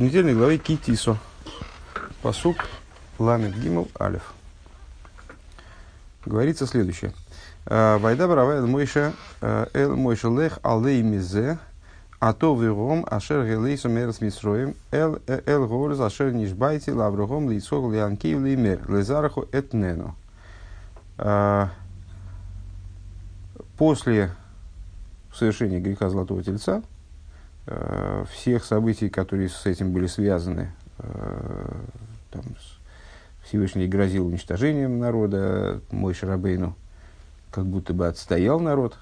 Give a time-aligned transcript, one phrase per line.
[0.00, 1.18] в недельной главе Китисо.
[2.22, 2.56] Посук
[3.18, 4.32] Ламит Гимл Алиф.
[6.24, 7.12] Говорится следующее.
[7.66, 11.58] Вайда Барава Эл Мойша Эл Мойша Лех Алей Мизе
[12.18, 18.40] а то виром ашер гелейсу мерс мисроем эл эл горз ашер нишбайте лаврогом лицог лианкив
[18.40, 20.16] лимер лезараху этнену.
[23.76, 24.30] После
[25.34, 26.82] совершения греха Золотого Тельца,
[28.32, 32.42] всех событий, которые с этим были связаны, там,
[33.44, 36.76] Всевышний грозил уничтожением народа, мой Шарабейну
[37.50, 38.96] как будто бы отстоял народ,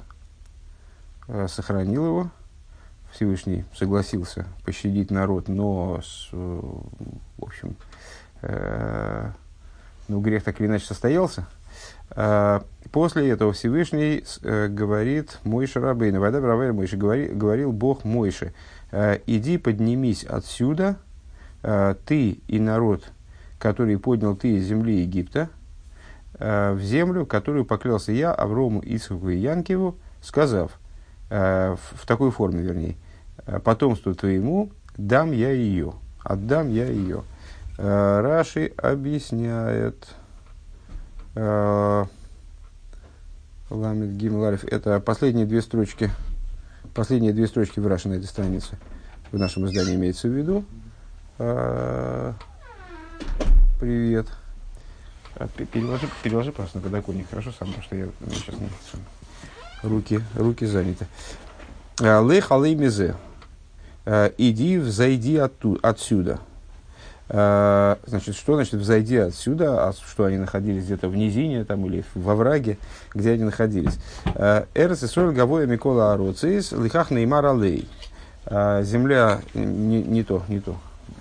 [1.48, 2.30] сохранил его,
[3.12, 6.84] Всевышний согласился пощадить народ, но, с, в
[7.40, 7.76] общем,
[8.42, 9.30] э,
[10.08, 11.46] ну, грех так или иначе состоялся.
[12.92, 18.54] После этого Всевышний э, говорит Мойше Рабейна, Вайда Бравель Мойше, говори, говорил Бог Мойше,
[18.92, 20.96] э, иди поднимись отсюда,
[21.62, 23.10] э, ты и народ,
[23.58, 25.50] который поднял ты из земли Египта,
[26.38, 30.78] в землю, которую поклялся я Аврому, Исхаку и Янкиву, сказав,
[31.28, 32.94] в, такой форме, вернее,
[33.44, 37.24] «Э, потомству твоему дам я ее, отдам я ее.
[37.76, 40.08] Раши объясняет,
[43.70, 46.10] Ламит Гимларев, это последние две строчки,
[46.94, 48.78] последние две строчки в на этой странице,
[49.30, 50.64] в нашем издании имеется в виду.
[53.78, 54.26] Привет.
[55.72, 58.68] Переложи, переложи просто на подоконник, хорошо, сам, потому что я сейчас не,
[59.82, 61.06] руки, руки заняты.
[62.00, 63.16] Лех алей мизе.
[64.06, 66.40] Иди, взойди оттуда, отсюда.
[67.28, 69.88] Значит, что значит взойди отсюда?
[69.88, 72.78] А что они находились где-то в низине там, или во враге,
[73.14, 73.98] где они находились?
[74.74, 77.88] Эрс и соль гавоя Микола Ароцис, лихах неймар алей.
[78.46, 80.76] Земля, не, не то, не то.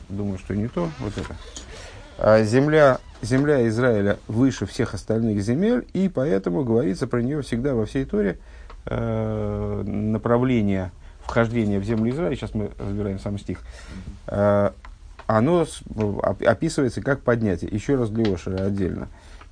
[0.08, 2.46] Думаю, что не то, вот это.
[2.46, 8.06] Земля, земля Израиля выше всех остальных земель, и поэтому говорится про нее всегда во всей
[8.06, 8.40] Торе
[8.86, 10.92] э, направление
[11.26, 13.60] вхождения в землю Израиля, сейчас мы разбираем сам стих,
[14.28, 14.72] э,
[15.28, 15.66] оно
[16.46, 17.70] описывается как поднятие.
[17.72, 19.10] Еще раз для Ошера отдельно.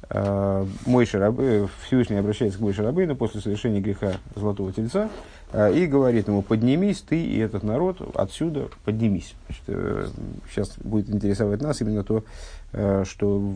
[0.09, 5.09] Э, мой Шарабы, Всевышний обращается к Мой Шарабейну после совершения греха Золотого Тельца
[5.51, 9.33] э, и говорит ему, поднимись ты и этот народ отсюда, поднимись.
[9.47, 10.11] Значит,
[10.49, 12.23] сейчас будет интересовать нас именно то,
[13.05, 13.53] что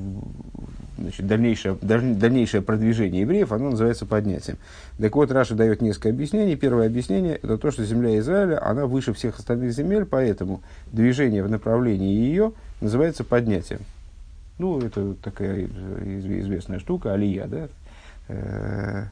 [0.97, 4.57] значит, дальнейшее, дальнейшее продвижение евреев, оно называется поднятием.
[4.97, 6.55] Так вот, Раша дает несколько объяснений.
[6.55, 10.61] Первое объяснение– это то, что земля Израиля, она выше всех остальных земель, поэтому
[10.93, 13.81] движение в направлении ее называется поднятием.
[14.59, 17.69] Ну, это такая известная штука, алия, да?
[18.27, 19.05] Э,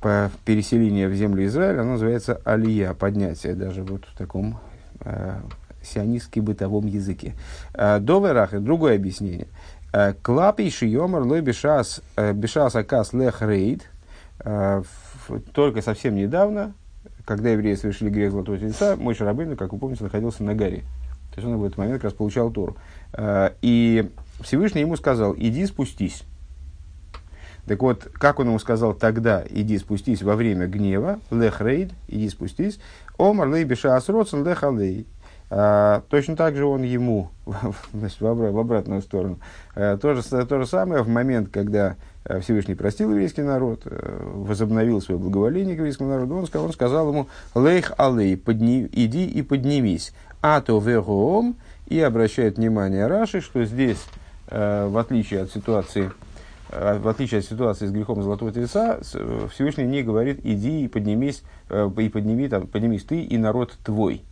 [0.00, 4.60] по переселению в землю Израиля, оно называется алия, поднятие, даже вот в таком
[5.00, 5.36] э,
[5.82, 7.34] сионистски-бытовом языке.
[7.74, 9.48] Э, Доверах– другое объяснение.
[10.22, 13.82] Клапи шиомар лой бешас, бешас акас лех рейд.
[15.52, 16.72] Только совсем недавно,
[17.26, 20.84] когда евреи совершили грех Золотого Тельца, мой Шарабейн, как вы помните, находился на горе.
[21.34, 22.76] То есть он в этот момент как раз получал Тору.
[23.18, 26.24] И Всевышний ему сказал, иди спустись.
[27.66, 32.28] Так вот, как он ему сказал тогда, иди спустись во время гнева, лех рейд, иди
[32.28, 32.80] спустись,
[33.18, 35.06] омар лей беша асроцен лех алей.
[35.54, 37.30] А, точно так же он ему,
[37.92, 39.38] значит, в, обра- в обратную сторону,
[39.76, 44.32] а, то, же, то же самое в момент, когда э, Всевышний простил еврейский народ, э,
[44.34, 49.26] возобновил свое благоволение к еврейскому народу, он сказал, он сказал ему, лейх алей, подни, иди
[49.26, 51.56] и поднимись, а то вегоом,
[51.92, 54.04] и обращает внимание Раши, что здесь,
[54.48, 56.10] э, в отличие от ситуации,
[56.70, 59.00] в отличие от ситуации с грехом Золотого Тельца,
[59.52, 64.24] Всевышний не говорит, иди и поднимись, и подними, там, поднимись ты и народ твой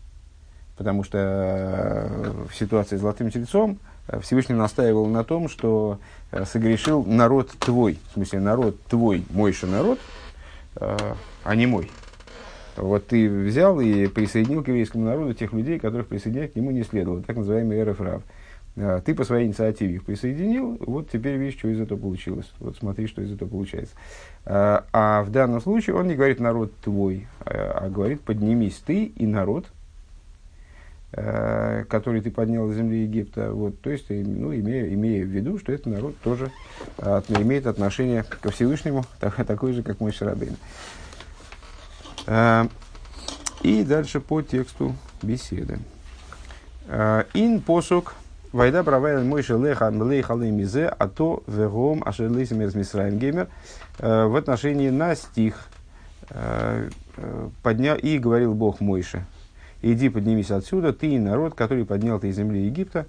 [0.81, 3.78] потому что э, в ситуации с Золотым Тельцом
[4.09, 5.99] э, Всевышний настаивал на том, что
[6.32, 9.99] э, согрешил народ твой, в смысле народ твой, мойший народ,
[10.76, 11.91] а не мой.
[12.81, 16.83] Вот ты взял и присоединил к еврейскому народу тех людей, которых присоединять к нему не
[16.83, 18.23] следовало, так называемый РФРАВ.
[19.05, 22.50] Ты по своей инициативе их присоединил, вот теперь видишь, что из этого получилось.
[22.61, 23.94] Вот смотри, что из этого получается.
[24.44, 29.67] А в данном случае он не говорит народ твой, а говорит поднимись ты и народ–
[31.12, 33.50] Э, который ты поднял из земли Египта.
[33.53, 36.53] Вот, то есть, ну, имея, имея в виду, что этот народ тоже
[37.29, 40.55] имеет отношение ко Всевышнему, так, такой же, как мой Шарабейн.
[42.26, 42.67] Э,
[43.62, 45.78] и дальше по тексту беседы.
[46.87, 48.14] Э, ин посук
[48.52, 53.49] Вайда правая мойши леха млейха мизе, а то вегом ашерлейсим из геймер
[53.99, 55.69] в отношении на стих
[57.62, 59.25] поднял и говорил Бог Мойше
[59.82, 63.06] иди поднимись отсюда, ты и народ, который поднял ты из земли Египта.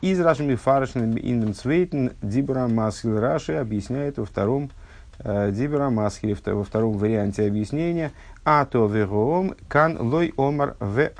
[0.00, 4.70] Из Рашми Фаршным Индем Цвейтен Дибра Масхил Раши объясняет во втором
[5.18, 8.12] Дибра Масхиле, во втором варианте объяснения,
[8.44, 11.10] а то вероом кан лой омар в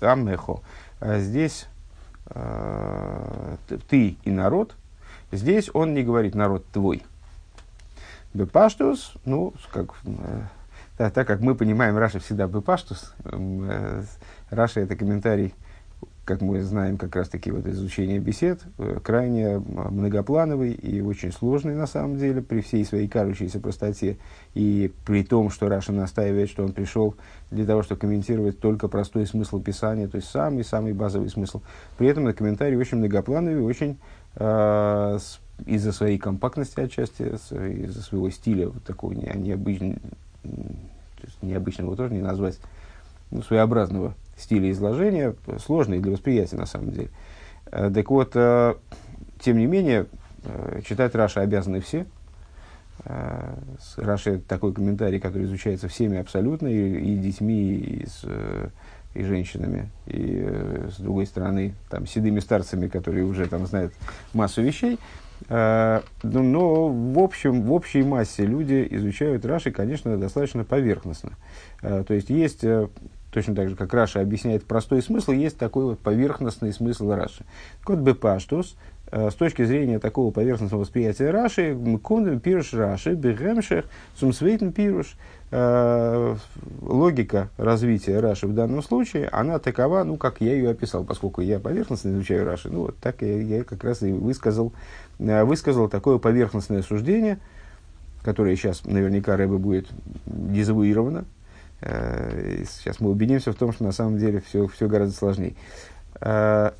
[0.00, 0.62] аммехо.
[1.00, 1.66] Здесь
[3.88, 4.76] ты и народ,
[5.32, 7.02] здесь он не говорит народ твой.
[8.32, 9.94] Бепаштус, ну, как,
[10.96, 13.14] так, так как мы понимаем, Раша всегда бепаштус,
[14.50, 15.54] Раши это комментарий
[16.30, 21.74] как мы знаем, как раз таки вот изучение бесед, э, крайне многоплановый и очень сложный
[21.74, 24.16] на самом деле, при всей своей кажущейся простоте,
[24.54, 27.16] и при том, что Раши настаивает, что он пришел
[27.50, 31.62] для того, чтобы комментировать только простой смысл Писания, то есть самый-самый базовый смысл.
[31.98, 33.98] При этом он комментарий очень многоплановый, очень
[34.36, 35.18] э,
[35.66, 39.98] из-за своей компактности отчасти, из-за своего стиля, вот такого не, необычного,
[41.42, 42.60] необычного тоже не назвать,
[43.32, 47.10] ну, своеобразного стиля изложения, сложные для восприятия на самом деле.
[47.70, 48.74] Э, так вот, э,
[49.40, 50.06] тем не менее,
[50.44, 52.06] э, читать Раши обязаны все.
[53.96, 58.26] Раши это такой комментарий, который изучается всеми абсолютно, и, и детьми, и, с,
[59.14, 60.46] и женщинами, и
[60.94, 63.94] с другой стороны, там, седыми старцами, которые уже там знают
[64.34, 64.98] массу вещей.
[65.48, 71.30] Но, но в, общем, в общей массе люди изучают Раши, конечно, достаточно поверхностно.
[71.80, 72.62] То есть есть
[73.30, 77.44] точно так же, как Раша объясняет простой смысл, есть такой вот поверхностный смысл Раши.
[77.84, 78.76] Кот Бепаштус,
[79.10, 83.84] э, с точки зрения такого поверхностного восприятия Раши, Кундем пируш Раши, Бегемшех,
[84.16, 85.16] Сумсвейтен пируш,
[85.50, 86.36] э,
[86.82, 91.58] логика развития Раши в данном случае, она такова, ну, как я ее описал, поскольку я
[91.60, 94.72] поверхностно изучаю Раши, ну, вот так я, я как раз и высказал,
[95.18, 97.38] э, высказал такое поверхностное суждение,
[98.22, 99.88] которое сейчас наверняка Рэбе будет
[100.26, 101.24] дезавуировано,
[101.82, 105.54] сейчас мы убедимся в том, что на самом деле все, все гораздо сложнее.
[106.20, 106.72] Э,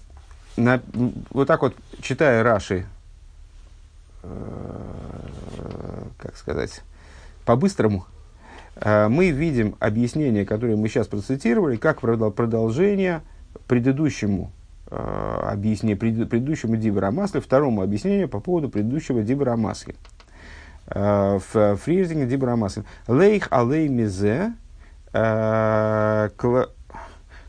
[0.57, 0.83] на,
[1.31, 2.85] вот так вот, читая Раши,
[4.23, 6.83] э, как сказать,
[7.45, 8.07] по-быстрому,
[8.83, 13.21] мы видим объяснение, которое мы сейчас процитировали, как продолжение
[13.67, 14.53] предыдущему
[14.91, 16.77] объяснению, предыдущему
[17.11, 19.23] Масле, второму объяснению по поводу предыдущего
[19.57, 19.97] Масле.
[20.87, 22.85] В фризинге Масле.
[23.07, 24.70] Лейх алей мизе Э,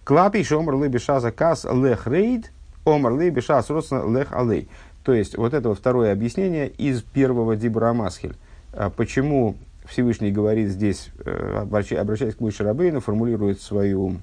[0.03, 2.51] Клапи шомар лы бешаза кас лех рейд,
[2.85, 4.67] омар лы бешаз родственно лех алей.
[5.03, 8.35] То есть, вот это вот второе объяснение из первого Дибра Масхель.
[8.73, 9.55] А почему
[9.85, 11.65] Всевышний говорит здесь, э,
[11.99, 14.17] обращаясь к Мойше Рабейну, формулирует свою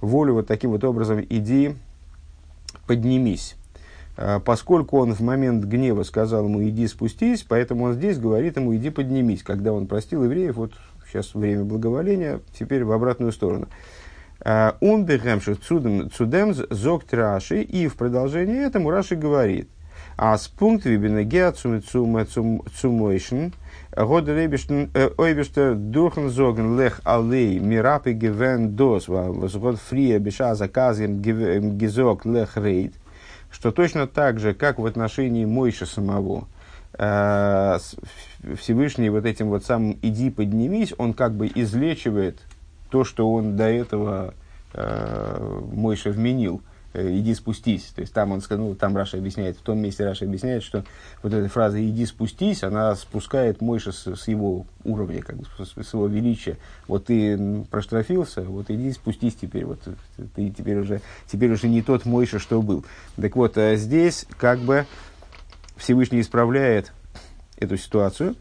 [0.00, 1.76] волю вот таким вот образом, иди,
[2.86, 3.56] поднимись.
[4.16, 8.74] А поскольку он в момент гнева сказал ему, иди спустись, поэтому он здесь говорит ему,
[8.74, 9.42] иди поднимись.
[9.42, 10.72] Когда он простил евреев, вот
[11.14, 13.68] сейчас время благоволения, теперь в обратную сторону.
[14.80, 19.68] Умбехемши цудем зок траши, и в продолжении этому Раши говорит,
[20.16, 23.52] а с пункт вибенегеа цумойшн,
[23.96, 31.22] год ребештен אויבערשטער דורכן זאגן לך עלה מרפא געווען דאס, וואס ער האט פריער משה'ן
[31.22, 32.94] געזאגט לך רד,
[33.50, 36.53] что точно так же, как в отношении Мойше самого, Э,
[36.96, 42.38] Всевышний вот этим вот самым «иди поднимись», он как бы излечивает
[42.90, 44.34] то, что он до этого
[44.72, 46.60] э, Мойше вменил
[46.92, 47.90] э, иди спустись.
[47.94, 50.84] То есть там он ну, там Раши объясняет, в том месте Раши объясняет, что
[51.22, 55.70] вот эта фраза иди спустись, она спускает Мойша с, с его уровня, как бы с,
[55.70, 56.58] с его величия.
[56.86, 59.80] Вот ты проштрафился, вот иди спустись теперь, вот
[60.36, 62.84] ты теперь уже, теперь уже не тот Мойша, что был.
[63.16, 64.86] Так вот, здесь как бы
[65.84, 66.92] Всевышний исправляет
[67.58, 68.36] эту ситуацию,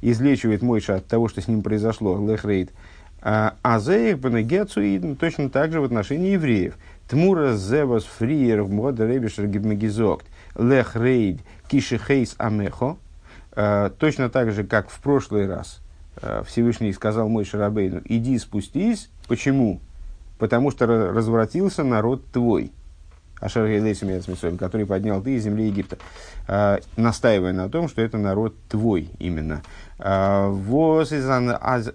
[0.00, 2.72] излечивает Мойша от того, что с ним произошло, лехрейд.
[3.20, 6.78] А зеих бенегецуидн точно так же в отношении евреев.
[7.06, 10.24] Тмура зевас фриер в мода ребишер гибмегизокт
[10.56, 12.96] лехрейд кишехейс амехо.
[13.52, 15.80] А, точно так же, как в прошлый раз
[16.22, 19.10] а, Всевышний сказал мой Шарабейну, иди спустись.
[19.26, 19.80] Почему?
[20.38, 22.72] Потому что развратился народ твой.
[23.40, 25.98] Который поднял ты из земли Египта,
[26.46, 29.62] э, настаивая на том, что это народ твой именно.
[29.98, 31.86] Вос из аноис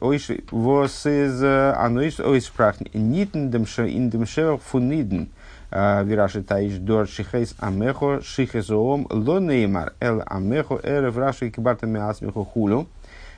[2.19, 5.29] ойспрах нитндемше индемше фуниден.
[5.71, 12.87] Вираши таиш дор шихейс амехо шихезоом ло неймар эл амехо эре враши кибартами асмехо хулю.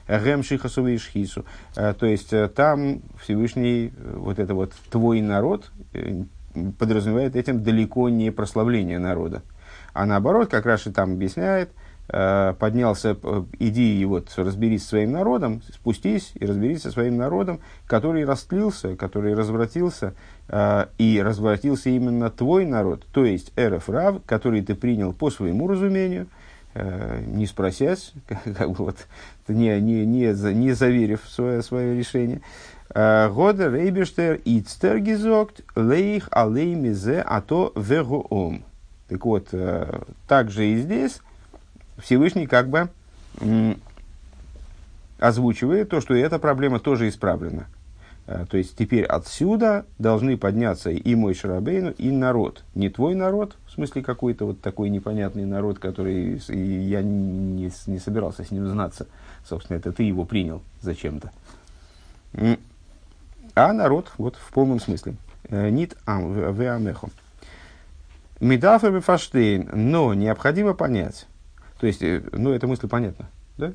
[0.07, 1.45] Гэм шихасу шхису.
[1.75, 5.71] То есть там Всевышний, вот это вот твой народ,
[6.77, 9.41] подразумевает этим далеко не прославление народа.
[9.93, 11.69] А наоборот, как Раши там объясняет,
[12.09, 13.17] э, поднялся,
[13.59, 18.95] иди и вот разберись со своим народом, спустись и разберись со своим народом, который растлился,
[18.95, 20.13] который развратился,
[20.99, 26.27] и развратился именно твой народ, то есть Эреф Рав, который ты принял по своему разумению,
[26.75, 28.13] не спросясь,
[28.57, 29.07] как бы вот,
[29.47, 32.41] не, не, не, не заверив свое, свое решение.
[32.89, 38.63] Года Рейбештер Ицтер гизокт лейх алей мизе а то вегуом.
[39.07, 41.19] Так вот, э, также и здесь
[41.97, 42.89] Всевышний как бы
[45.19, 47.67] озвучивает то, что эта проблема тоже исправлена.
[48.27, 52.63] Э, то есть теперь отсюда должны подняться и мой Шарабейну, и народ.
[52.73, 58.43] Не твой народ, в смысле какой-то вот такой непонятный народ, который я не, не собирался
[58.43, 59.07] с ним знаться.
[59.47, 61.31] Собственно, это ты его принял зачем-то
[63.55, 65.15] а народ, вот в полном смысле.
[65.49, 67.09] Э, Нит ам в амеху.
[68.39, 71.25] Медафа фаштейн, но необходимо понять.
[71.79, 73.73] То есть, э, ну, эта мысль понятна, да?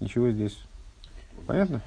[0.00, 0.58] Ничего здесь
[1.46, 1.80] Понятно?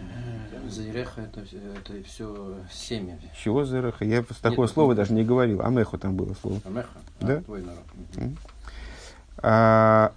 [0.67, 3.19] Зереха это, это все семя.
[3.43, 4.05] Чего зереха?
[4.05, 5.62] Я такое Нет, слово даже не говорил.
[5.62, 6.60] Амеху там было слово.
[6.65, 6.89] Амеха?
[7.19, 7.33] Да?
[7.33, 7.83] А, твой народ.
[9.38, 10.13] А,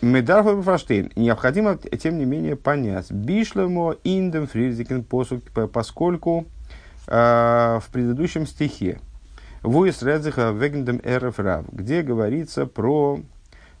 [0.00, 1.10] Медарху Фаштейн.
[1.16, 3.10] Необходимо, тем не менее, понять.
[3.10, 6.46] Бишлемо индем фризикен посук, поскольку
[7.08, 9.00] э, в предыдущем стихе
[9.62, 13.20] Вуис Редзиха Вегендем Эреф Рав, где говорится про,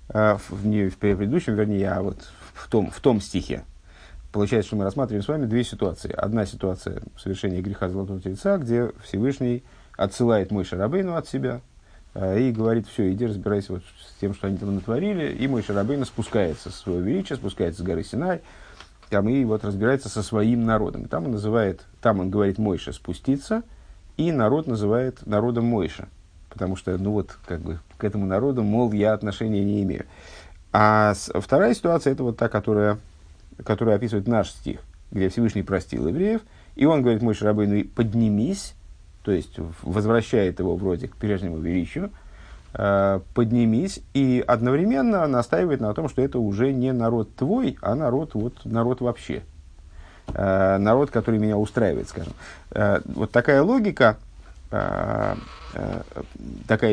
[0.08, 3.62] э, в, не в предыдущем, вернее, а вот в том, в том стихе.
[4.32, 6.12] Получается, что мы рассматриваем с вами две ситуации.
[6.12, 9.62] Одна ситуация совершения греха Золотого Тельца, где Всевышний
[9.96, 11.60] отсылает мой Шарабейну от себя,
[12.18, 15.32] и говорит, все, иди разбирайся вот с тем, что они там натворили.
[15.32, 18.40] И мой Шарабейна спускается со своего величия, спускается с горы Синай,
[19.08, 21.06] там и вот разбирается со своим народом.
[21.06, 23.62] Там он называет, там он говорит Мойша спуститься,
[24.16, 26.08] и народ называет народом Мойша.
[26.50, 30.06] Потому что, ну вот, как бы, к этому народу, мол, я отношения не имею.
[30.72, 32.98] А вторая ситуация, это вот та, которая,
[33.64, 36.42] которая описывает наш стих, где Всевышний простил евреев,
[36.74, 38.74] и он говорит Мойша Рабейну, поднимись,
[39.28, 42.10] то есть возвращает его вроде к прежнему величию,
[42.72, 48.32] э, поднимись и одновременно настаивает на том, что это уже не народ твой, а народ,
[48.32, 49.42] вот, народ вообще.
[50.28, 52.32] Э, народ, который меня устраивает, скажем.
[52.70, 54.16] Э, вот такая логика,
[54.70, 55.36] такая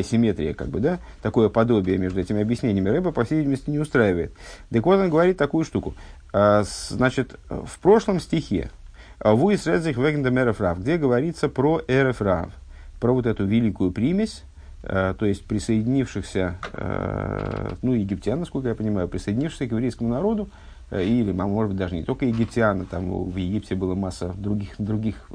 [0.03, 4.33] симметрия, как бы, да, такое подобие между этими объяснениями Рэба, по всей видимости, не устраивает.
[4.71, 5.93] Так он говорит такую штуку.
[6.33, 8.71] Значит, в прошлом стихе,
[9.23, 12.49] Вуис Редзих Вегендемеров Рав, где говорится про Эреф Рав,
[12.99, 14.43] про вот эту великую примесь,
[14.83, 20.49] э, то есть присоединившихся, э, ну, египтян, насколько я понимаю, присоединившихся к еврейскому народу,
[20.91, 24.75] э, или, а может быть, даже не только египтяне, там в Египте была масса других,
[24.77, 25.29] других,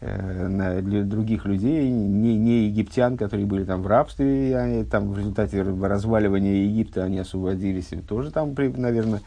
[0.00, 5.18] для других людей, не, не египтян, которые были там в рабстве, и они там в
[5.18, 9.22] результате разваливания Египта они освободились, и тоже там, наверное,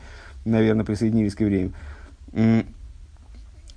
[0.45, 1.73] наверное присоединились к евреям.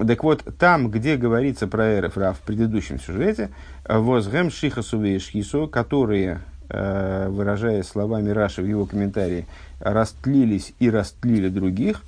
[0.07, 3.51] Так вот, там, где говорится про Эреф в предыдущем сюжете,
[3.87, 9.47] возгем шихасу вешхису, которые, э, выражая словами Раши в его комментарии,
[9.81, 12.03] растлились и растлили других,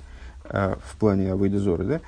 [0.45, 1.99] э, в плане Авойдезора, да,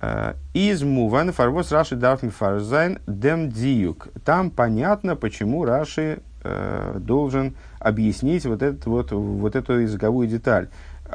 [0.00, 4.08] э, из Муван Фарвос Раши Дарфми Фарзайн Дем Диюк.
[4.24, 6.20] Там понятно, почему Раши
[6.96, 10.66] должен объяснить вот, этот, вот, вот эту языковую деталь.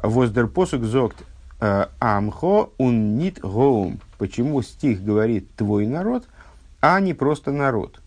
[0.02, 1.18] Воздер посук зогт
[1.60, 4.00] Амхо он нит гоум.
[4.18, 6.26] Почему стих говорит твой народ,
[6.82, 8.00] а не просто народ?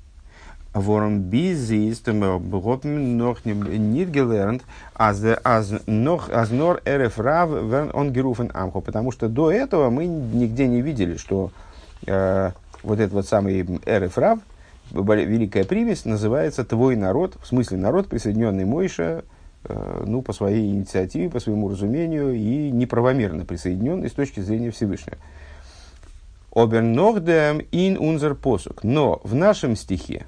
[0.73, 4.63] Ворон бизист noch nicht gelernt,
[4.95, 7.51] als, als, noch, als nor эреф рав
[7.93, 8.81] он gerufen амхо.
[8.81, 11.51] Потому что до этого мы нигде не видели, что
[12.07, 12.53] э,
[12.85, 14.39] вот этот вот самый эреф рав,
[14.93, 21.29] великая примесь, называется твой народ, в смысле народ, присоединенный Мойша, Э, ну, по своей инициативе,
[21.29, 25.19] по своему разумению и неправомерно присоединенный с точки зрения Всевышнего.
[26.55, 28.83] Обернордем ин унзер посук.
[28.83, 30.27] Но в нашем стихе,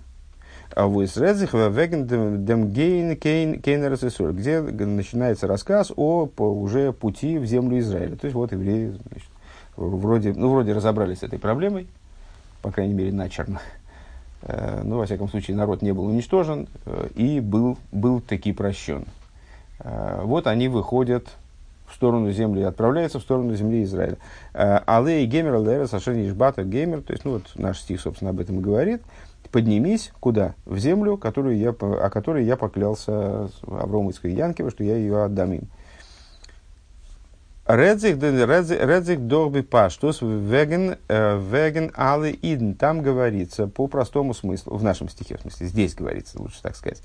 [4.33, 8.17] где начинается рассказ о уже пути в землю Израиля.
[8.17, 9.29] То есть вот евреи значит,
[9.77, 11.89] вроде, ну, вроде разобрались с этой проблемой,
[12.63, 13.61] по крайней мере, начерно.
[14.43, 19.05] Э, ну, во всяком случае, народ не был уничтожен э, и был, был таки прощен.
[19.83, 21.29] Э, вот они выходят
[21.87, 24.17] в сторону земли, отправляются в сторону земли Израиля.
[24.55, 28.41] Э, Алей гемер алдера сашен ишбата гемер, то есть, ну вот наш стих, собственно, об
[28.41, 29.03] этом и говорит.
[29.51, 30.55] Поднимись куда?
[30.65, 35.53] В землю, которую я, о которой я поклялся Аврому и Янкева, что я ее отдам
[35.53, 35.69] им.
[37.67, 42.73] Редзих, редзих дорби паштус веген, э, веген алы идн.
[42.73, 47.03] Там говорится по простому смыслу, в нашем стихе, в смысле, здесь говорится, лучше так сказать.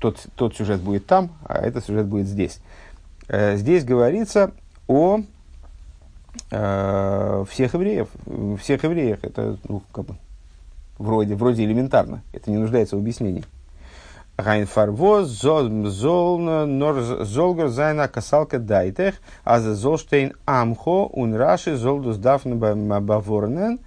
[0.00, 2.60] Тот, тот сюжет будет там, а этот сюжет будет здесь.
[3.28, 4.52] Э, здесь говорится
[4.86, 5.20] о
[6.50, 8.08] э, всех евреев.
[8.60, 9.20] Всех евреях.
[9.22, 10.14] Это ну, как бы,
[10.98, 12.22] вроде, вроде элементарно.
[12.32, 13.44] Это не нуждается в объяснении.
[20.46, 23.80] Амхо ун раши золдус дафн баворнен,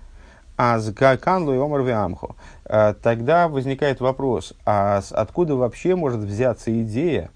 [0.58, 2.36] а амхо.
[2.74, 7.30] Э, тогда возникает вопрос, а откуда вообще может взяться идея,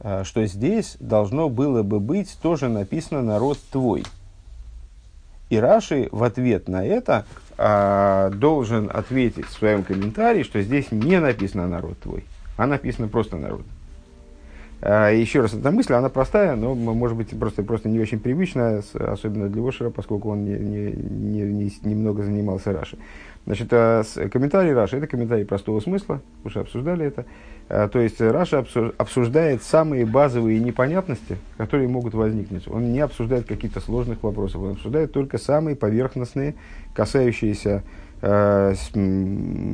[0.00, 4.04] э, что здесь должно было бы быть тоже написано «народ твой».
[5.48, 7.24] И Раши в ответ на это
[7.56, 12.24] а, должен ответить в своем комментарии, что здесь не написано «народ твой»
[12.58, 13.62] а написано просто народ.
[14.80, 18.82] А, еще раз, эта мысль, она простая, но, может быть, просто, просто не очень привычная,
[18.94, 22.96] особенно для Вошера, поскольку он не, не, не, не, немного занимался Раши.
[23.44, 27.24] Значит, а, комментарий Раши– это комментарий простого смысла, уже обсуждали это.
[27.68, 28.64] А, то есть, Раша
[28.98, 32.68] обсуждает самые базовые непонятности, которые могут возникнуть.
[32.68, 36.54] Он не обсуждает какие-то сложных вопросов, он обсуждает только самые поверхностные,
[36.94, 37.82] касающиеся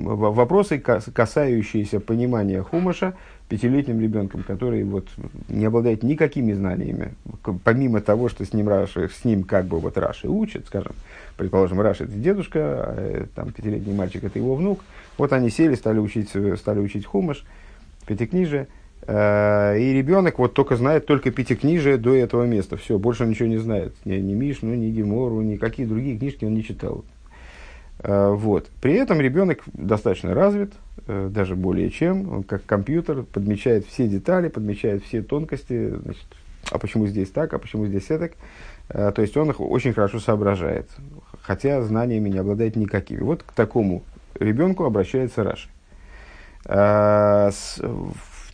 [0.06, 3.14] вопросы, касающиеся понимания хумаша
[3.48, 5.06] пятилетним ребенком, который вот
[5.48, 7.14] не обладает никакими знаниями,
[7.62, 10.92] помимо того, что с ним, Раши, с ним как бы вот Раши учит, скажем,
[11.36, 14.80] предположим, Раши это дедушка, а э, там пятилетний мальчик это его внук,
[15.18, 17.44] вот они сели, стали учить, стали учить хумаш,
[18.06, 18.68] пятикнижие,
[19.06, 22.76] э, и ребенок вот только знает только пятикнижие до этого места.
[22.76, 23.94] Все, больше он ничего не знает.
[24.04, 27.04] Ни, ни Мишну, ни Гемору, никакие другие книжки он не читал.
[27.98, 28.68] Э, вот.
[28.80, 32.32] При этом ребенок достаточно развит, э, даже более чем.
[32.32, 35.90] Он как компьютер подмечает все детали, подмечает все тонкости.
[35.90, 36.26] Значит,
[36.70, 38.32] а почему здесь так, а почему здесь так.
[38.88, 40.88] Э, то есть он их очень хорошо соображает,
[41.42, 43.20] хотя знаниями не обладает никакими.
[43.20, 44.02] Вот к такому
[44.38, 45.68] ребенку обращается Раши.
[46.66, 47.52] В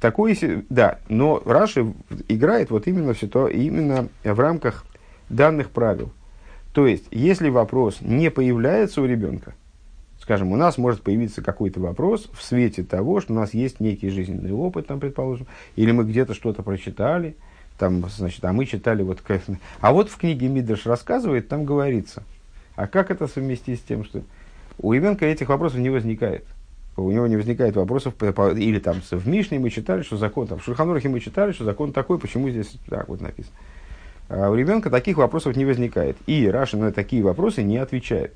[0.00, 0.36] такой,
[0.68, 1.92] да, но Раши
[2.26, 4.84] играет вот именно, все то, именно в рамках
[5.28, 6.10] данных правил.
[6.72, 9.54] То есть, если вопрос не появляется у ребенка,
[10.30, 14.10] скажем, у нас может появиться какой-то вопрос в свете того, что у нас есть некий
[14.10, 17.34] жизненный опыт, там, предположим, или мы где-то что-то прочитали,
[17.80, 19.18] там, значит, а мы читали вот...
[19.80, 22.22] А вот в книге Мидраш рассказывает, там говорится.
[22.76, 24.22] А как это совместить с тем, что
[24.78, 26.44] у ребенка этих вопросов не возникает?
[26.96, 30.64] У него не возникает вопросов, или там в Мишне мы читали, что закон, там в
[30.64, 33.56] Шулхан Арухе мы читали, что закон такой, почему здесь так вот написано.
[34.28, 36.16] А у ребенка таких вопросов не возникает.
[36.28, 38.32] И Раши на такие вопросы не отвечает.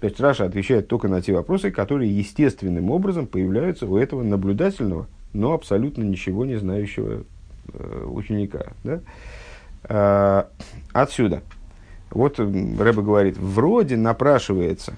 [0.00, 5.06] То есть Раши отвечает только на те вопросы, которые естественным образом появляются у этого наблюдательного,
[5.34, 7.24] но абсолютно ничего не знающего
[7.72, 8.68] э, ученика.
[8.82, 9.00] Да?
[9.84, 10.48] А,
[10.92, 11.42] отсюда.
[12.10, 14.94] Вот Рэба говорит, вроде напрашивается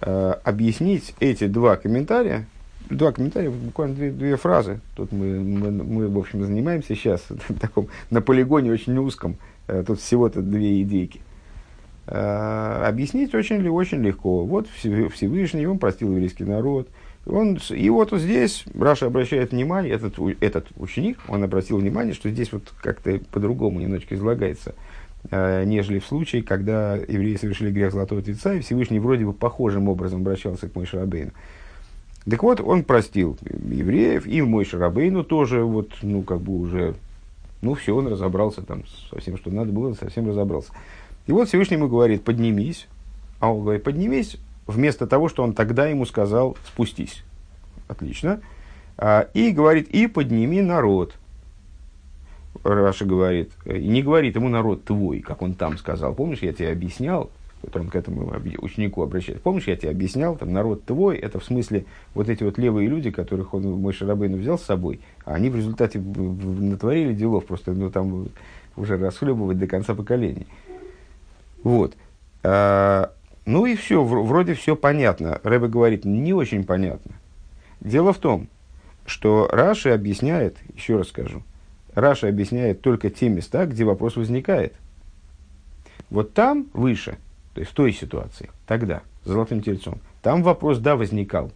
[0.00, 2.46] э, объяснить эти два комментария,
[2.90, 4.80] два комментария, буквально две, две фразы.
[4.96, 7.22] Тут мы, мы, мы, в общем, занимаемся сейчас
[7.60, 9.36] таком, на полигоне очень узком.
[9.68, 11.20] Э, тут всего-то две идейки.
[12.10, 14.44] Э, объяснить очень, очень легко.
[14.44, 16.88] Вот Всевышний, он простил еврейский народ.
[17.26, 22.50] Он, и вот здесь Раша обращает внимание, этот, этот ученик, он обратил внимание, что здесь
[22.52, 24.74] вот как-то по-другому немножечко излагается,
[25.30, 29.90] э, нежели в случае, когда евреи совершили грех Золотого Тельца, и Всевышний вроде бы похожим
[29.90, 31.32] образом обращался к Мойше Рабейну.
[32.24, 36.94] Так вот, он простил евреев, и мой Шарабейну тоже, вот, ну, как бы уже,
[37.60, 40.72] ну, все, он разобрался там со всем, что надо было, совсем разобрался.
[41.28, 42.88] И вот Всевышний ему говорит, поднимись,
[43.38, 47.22] а он говорит, поднимись, вместо того, что он тогда ему сказал, спустись.
[47.86, 48.40] Отлично.
[48.96, 51.14] А, и говорит, и подними народ.
[52.64, 56.14] Раша говорит, и не говорит ему народ твой, как он там сказал.
[56.14, 57.30] Помнишь, я тебе объяснял,
[57.62, 59.42] вот он к этому ученику обращается.
[59.42, 63.10] Помнишь, я тебе объяснял, там народ твой, это в смысле вот эти вот левые люди,
[63.10, 67.90] которых он мой Шарабейну взял с собой, а они в результате натворили делов, просто ну,
[67.90, 68.28] там
[68.76, 70.46] уже расхлебывать до конца поколений.
[71.62, 71.96] Вот.
[72.42, 73.12] А,
[73.46, 75.40] ну и все, вроде все понятно.
[75.42, 77.12] Рэбе говорит, не очень понятно.
[77.80, 78.48] Дело в том,
[79.06, 81.42] что Раши объясняет, еще раз скажу,
[81.94, 84.74] Раши объясняет только те места, где вопрос возникает.
[86.10, 87.18] Вот там, выше–
[87.58, 91.50] то есть в той ситуации, тогда, с золотым тельцом, там вопрос, да, возникал.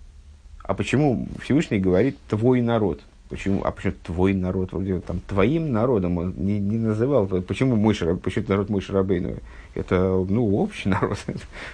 [0.65, 3.01] А почему Всевышний говорит «твой народ»?
[3.33, 4.73] Почему, а почему твой народ?
[4.73, 7.27] Вроде там твоим народом он не, не называл.
[7.27, 9.37] Почему мой шараб, почему народ мой шарабейну?
[9.75, 11.17] Это, ну, общий народ.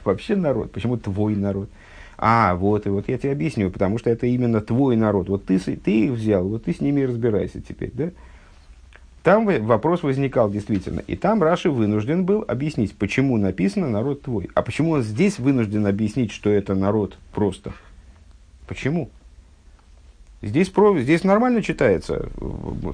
[0.05, 0.71] Вообще народ.
[0.71, 1.69] Почему твой народ?
[2.17, 5.29] А, вот, и вот я тебе объясню, потому что это именно твой народ.
[5.29, 8.11] Вот ты, ты их взял, вот ты с ними разбирайся теперь, да?
[9.25, 11.01] там вопрос возникал действительно.
[11.09, 14.49] И там Раши вынужден был объяснить, почему написано «народ твой».
[14.55, 17.73] А почему он здесь вынужден объяснить, что это народ просто?
[18.69, 19.11] Почему?
[20.41, 22.29] Здесь, про, здесь нормально читается.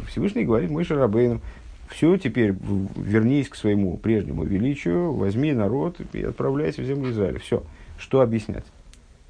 [0.08, 1.40] Всевышний говорит Мой Шарабейну,
[1.88, 2.54] все, теперь
[2.96, 7.38] вернись к своему прежнему величию, возьми народ и отправляйся в землю Израиля.
[7.38, 7.62] Все.
[7.98, 8.64] Что объяснять?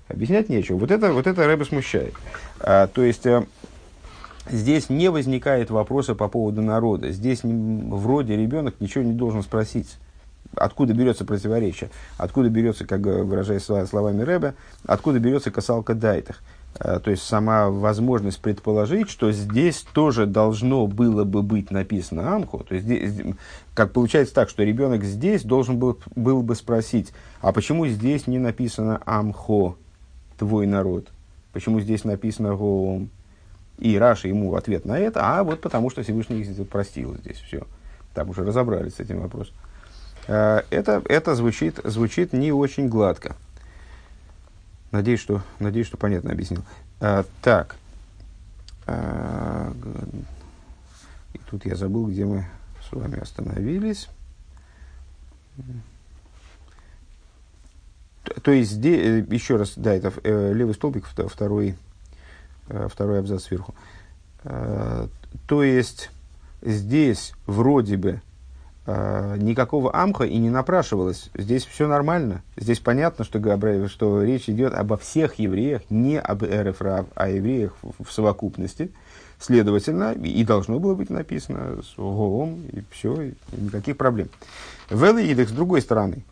[0.09, 0.77] Объяснять нечего.
[0.77, 2.14] Вот это, вот это Рэбе смущает.
[2.61, 3.44] А, то есть, а,
[4.48, 7.11] здесь не возникает вопроса по поводу народа.
[7.11, 9.96] Здесь не, вроде ребенок ничего не должен спросить.
[10.55, 11.90] Откуда берется противоречие?
[12.16, 14.55] Откуда берется, как выражаясь словами Рэбе,
[14.87, 16.42] откуда берется касалка дайтах?
[16.79, 22.65] Э, то есть сама возможность предположить, что здесь тоже должно было бы быть написано Амху.
[22.65, 23.35] То есть здесь,
[23.75, 28.39] как получается так, что ребенок здесь должен был, был бы спросить, а почему здесь не
[28.39, 29.77] написано Амхо,
[30.39, 31.09] твой народ?
[31.53, 33.11] Почему здесь написано Гоом?
[33.79, 37.39] И Раша ему в ответ на это, а вот потому что Всевышний их простил здесь
[37.39, 37.63] все.
[38.15, 39.55] Там уже разобрались с этим вопросом.
[40.27, 43.37] Э, это, это звучит, звучит не очень гладко.
[44.94, 46.62] Надеюсь, что, надеюсь, что понятно объяснил.
[47.00, 47.74] А, так.
[48.87, 49.72] А,
[51.33, 52.46] и тут я забыл, где мы
[52.88, 54.09] с вами остановились.
[58.44, 61.76] То есть здесь, э, еще раз, да, это э, левый столбик, второй,
[62.68, 63.74] э, второй абзац сверху.
[64.44, 65.09] А,
[65.48, 66.09] то есть
[66.62, 68.22] здесь вроде бы
[68.87, 71.31] э, никакого амха и не напрашивалось.
[71.35, 72.42] Здесь все нормально.
[72.57, 78.11] Здесь понятно, что, что речь идет обо всех евреях, не об РФРА, а евреях в,
[78.11, 78.92] совокупности.
[79.38, 84.29] Следовательно, и должно было быть написано с Гоом, и все, и никаких проблем.
[84.90, 86.25] Велиидах с другой стороны.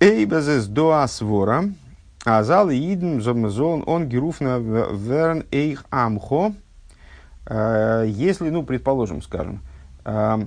[0.00, 1.72] Эйбезес доасвора,
[2.24, 6.54] азал иден зомзон он геруфна верн эйх амхо.
[7.46, 9.60] Э, если, ну, предположим, скажем,
[10.04, 10.38] э,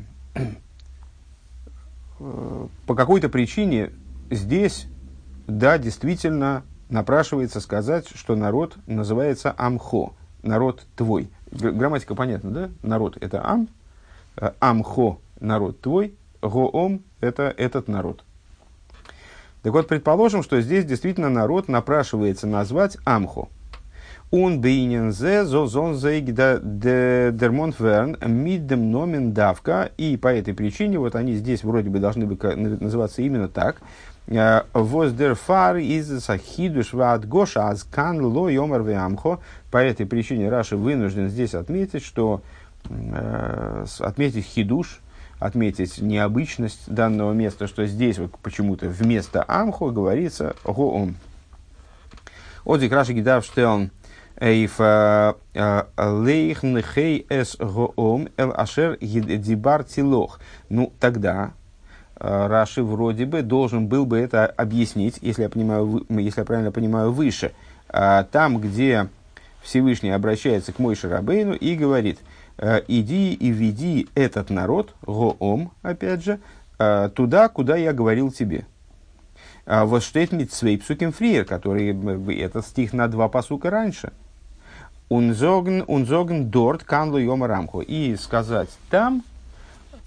[2.85, 3.91] по какой-то причине
[4.29, 4.87] здесь,
[5.47, 11.29] да, действительно напрашивается сказать, что народ называется Амхо, народ твой.
[11.51, 12.69] Грамматика понятна, да?
[12.81, 13.67] Народ– это Ам,
[14.37, 18.23] э, Амхо– народ твой, Гоом– это этот народ.
[19.61, 23.49] Так вот, предположим, что здесь действительно народ напрашивается назвать Амхо–
[24.35, 29.91] Он бейнен зе зон зейг дермонт верн миддем номен давка.
[29.95, 33.75] И по этой причине, вот они здесь вроде бы должны бы называться именно так.
[34.73, 39.39] Воздерфар из сахидуш вад гоша аз кан ло йомар веамхо.
[39.69, 42.41] По этой причине Раши вынужден здесь отметить, что
[42.89, 44.99] э, отметить хидуш,
[45.37, 51.17] отметить необычность данного места, что здесь вот почему-то вместо амхо говорится гоом.
[52.65, 53.91] Отзик Раши Гидавштелн
[54.43, 60.41] Эйф э, э, лейх нхей эс гоом эл ашер дибар тилох.
[60.67, 61.53] Ну, тогда
[62.17, 66.73] э, Раши вроде бы должен был бы это объяснить, если я, понимаю, если я правильно
[66.73, 67.53] понимаю, выше.
[67.87, 69.07] Там, где
[69.61, 72.19] Всевышний обращается к Мойше Рабейну и говорит,
[72.87, 76.39] иди и веди этот народ, гоом, опять же,
[77.15, 78.65] туда, куда я говорил тебе.
[79.67, 81.95] Вот штейт митцвей псуким фриер, который,
[82.35, 84.11] этот стих на два посука раньше–
[85.09, 87.81] Унзоген, унзоген дорт канлу йома рамху.
[87.81, 89.23] И сказать там,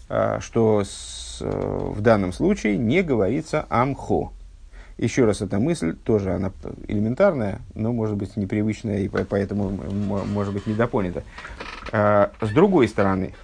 [0.09, 4.33] а, что с, э, в данном случае не говорится амхо.
[4.99, 6.53] Еще раз, эта мысль тоже она
[6.89, 11.23] элементарная, но может быть непривычная и поэтому может быть недопонята.
[11.93, 13.35] А, с другой стороны,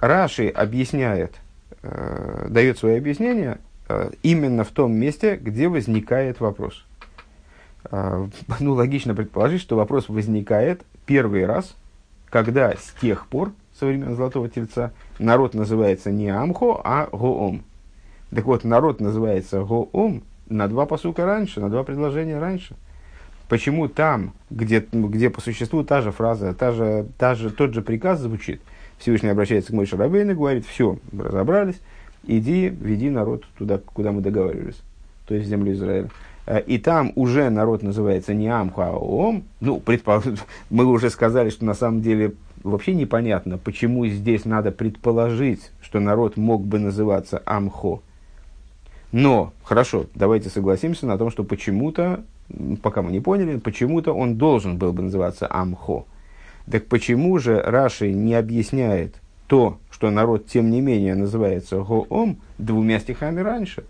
[0.00, 1.34] Раши объясняет,
[1.82, 6.84] э, дает свое объяснение э, именно в том месте, где возникает вопрос.
[8.60, 11.76] Ну, логично предположить, что вопрос возникает первый раз,
[12.30, 17.64] когда с тех пор, со времен Золотого Тельца, народ называется не Амхо, а Гоом.
[18.34, 22.76] Так вот, народ называется Гоом на два посука раньше, на два предложения раньше.
[23.50, 27.82] Почему там, где, где по существу та же фраза, та же, та же, тот же
[27.82, 28.62] приказ звучит,
[28.96, 31.78] Всевышний обращается к Мойше Рабейну и говорит, все, разобрались,
[32.26, 34.80] иди, веди народ туда, куда мы договаривались,
[35.26, 36.08] то есть в землю Израиля.
[36.46, 40.22] Э, и там уже народ называется не Амху, а Ом, ну, предпол...
[40.70, 46.36] мы уже сказали, что на самом деле вообще непонятно, почему здесь надо предположить, что народ
[46.36, 48.00] мог бы называться Амхо.
[49.10, 52.24] Но, хорошо, давайте согласимся на том, что почему-то,
[52.82, 56.06] пока мы не поняли, почему-то он должен был бы называться Амхо.
[56.70, 59.16] Так почему же Раши не объясняет
[59.48, 63.84] то, что народ тем не менее называется Гоом двумя стихами раньше?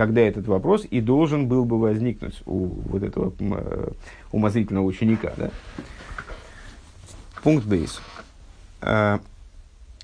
[0.00, 3.90] Когда этот вопрос и должен был бы возникнуть у вот этого э,
[4.32, 5.34] умозрительного ученика.
[5.36, 5.50] Да?
[7.42, 8.00] Пункт бейс.
[8.80, 9.18] Э,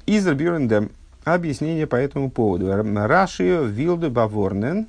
[0.04, 0.90] Изер Бюрендем.
[1.24, 2.70] Объяснение по этому поводу.
[2.76, 4.86] Рашио Вилде Баворнен.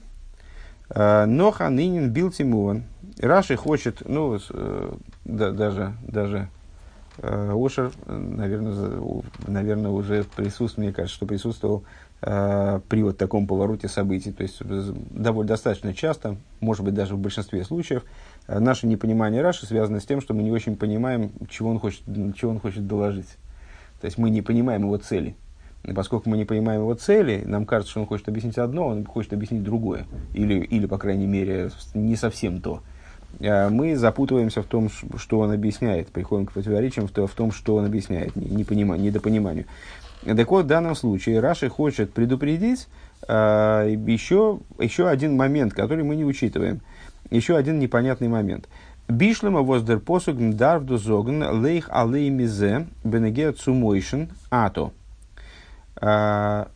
[0.94, 2.84] Ноха нынен бил Тимуан.
[3.18, 4.38] Раши хочет, ну,
[5.24, 6.50] да, даже, даже
[7.24, 14.32] Ошер, наверное, наверное, уже присутствует, мне кажется, что присутствовал э, при вот таком повороте событий.
[14.32, 18.04] То есть, довольно достаточно часто, может быть, даже в большинстве случаев,
[18.48, 22.02] э, наше непонимание Раши связано с тем, что мы не очень понимаем, чего он хочет,
[22.36, 23.38] чего он хочет доложить.
[24.02, 25.36] То есть, мы не понимаем его цели.
[25.84, 29.06] И поскольку мы не понимаем его цели, нам кажется, что он хочет объяснить одно, он
[29.06, 30.08] хочет объяснить другое.
[30.34, 32.82] Или, или по крайней мере, не совсем то.
[33.40, 38.36] Мы запутываемся в том, что он объясняет, приходим к противоречиям в том, что он объясняет,
[38.36, 39.66] непониманию, недопониманию.
[40.24, 42.88] Так вот, в данном случае Раши хочет предупредить
[43.28, 46.82] э, еще, еще один момент, который мы не учитываем.
[47.30, 48.68] Еще один непонятный момент.
[49.08, 54.92] Бишлема воздер посуг дарвду зогн лейх алей мизе бенеге цумойшен ато.
[55.96, 56.68] А,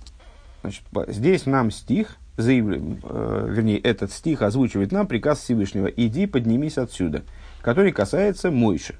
[0.61, 6.77] значит, здесь нам стих, заявляет, э, вернее, этот стих озвучивает нам приказ Всевышнего «Иди, поднимись
[6.77, 7.23] отсюда»,
[7.61, 8.95] который касается Мойши.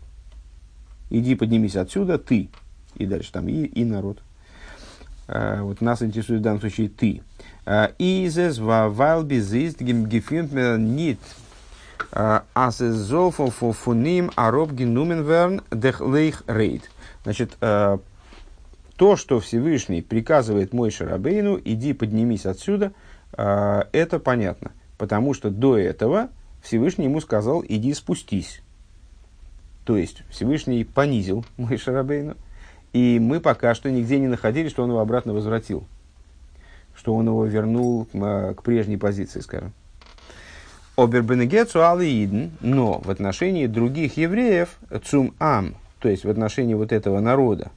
[1.09, 2.49] «Иди, поднимись отсюда, ты».
[2.95, 4.21] И дальше там и, и народ.
[5.27, 7.21] Э, вот нас интересует в данном случае «ты».
[7.65, 11.19] Э, «Изес вавал безист гефюнт нит
[12.11, 16.89] ас золфо фуним ароб генумен дех лейх рейд».
[17.23, 22.93] Значит, то, что Всевышний приказывает мой Шарабейну, иди поднимись отсюда–
[23.31, 26.29] это понятно, потому что до этого
[26.63, 28.61] Всевышний ему сказал, иди спустись.
[29.85, 32.35] То есть Всевышний понизил мой Шарабейну,
[32.93, 35.85] и мы пока что нигде не находили, что он его обратно возвратил,
[36.95, 39.73] что он его вернул к, а, к прежней позиции, скажем.
[40.97, 47.19] Обербенегецу алиидн, но в отношении других евреев, цум ам, то есть в отношении вот этого
[47.19, 47.71] народа,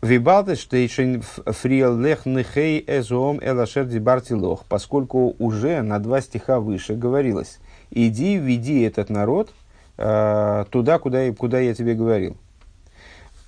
[0.00, 7.58] Вибалтештейшен фриел лех нехей эзом элашер дибартилох, поскольку уже на два стиха выше говорилось,
[7.90, 9.52] иди, веди этот народ
[9.96, 12.36] э, туда, куда, куда я тебе говорил.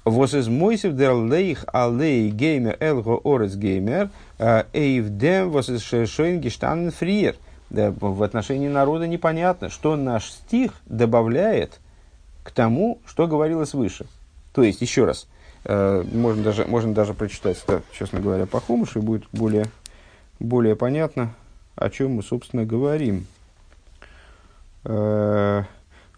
[0.04, 6.90] Вос из мойсев дер лейх алей геймер элго орес геймер эйвдем вос из шейн гештанен
[6.90, 7.36] фриер.
[7.70, 11.78] В отношении народа непонятно, что наш стих добавляет
[12.42, 14.06] к тому, что говорилось выше.
[14.52, 15.28] То есть, еще раз–
[15.64, 19.66] Э, можно даже, можно даже прочитать это, честно говоря, по Хумушу, и будет более,
[20.38, 21.34] более понятно,
[21.76, 23.26] о чем мы, собственно, говорим.
[24.84, 25.64] Э,